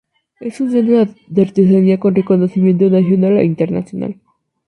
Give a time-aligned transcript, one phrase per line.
[0.39, 4.19] Es un centro de artesanía, con reconocimiento nacional e internacional.